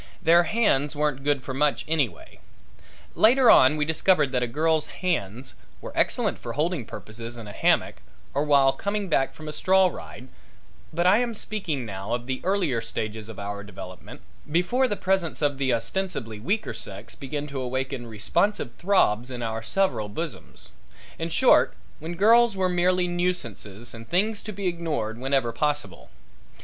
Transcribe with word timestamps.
Their 0.23 0.45
hands 0.45 0.95
weren't 0.95 1.23
good 1.23 1.43
for 1.43 1.53
much 1.53 1.85
anyway. 1.87 2.39
Later 3.13 3.51
on 3.51 3.77
we 3.77 3.85
discovered 3.85 4.31
that 4.31 4.41
a 4.41 4.47
girl's 4.47 4.87
hands 4.87 5.53
were 5.79 5.91
excellent 5.95 6.39
for 6.39 6.53
holding 6.53 6.85
purposes 6.85 7.37
in 7.37 7.45
a 7.47 7.51
hammock 7.51 7.97
or 8.33 8.43
while 8.43 8.73
coming 8.73 9.09
back 9.09 9.35
from 9.35 9.47
a 9.47 9.53
straw 9.53 9.89
ride, 9.89 10.27
but 10.91 11.05
I 11.05 11.19
am 11.19 11.35
speaking 11.35 11.85
now 11.85 12.15
of 12.15 12.25
the 12.25 12.41
earlier 12.43 12.81
stages 12.81 13.29
of 13.29 13.37
our 13.37 13.63
development, 13.63 14.21
before 14.51 14.87
the 14.87 14.95
presence 14.95 15.39
of 15.39 15.59
the 15.59 15.71
ostensibly 15.71 16.39
weaker 16.39 16.73
sex 16.73 17.13
began 17.13 17.45
to 17.49 17.61
awaken 17.61 18.07
responsive 18.07 18.73
throbs 18.79 19.29
in 19.29 19.43
our 19.43 19.61
several 19.61 20.09
bosoms 20.09 20.71
in 21.19 21.29
short 21.29 21.75
when 21.99 22.15
girls 22.15 22.55
were 22.57 22.69
merely 22.69 23.07
nuisances 23.07 23.93
and 23.93 24.09
things 24.09 24.41
to 24.41 24.51
be 24.51 24.65
ignored 24.65 25.19
whenever 25.19 25.51
possible. 25.51 26.09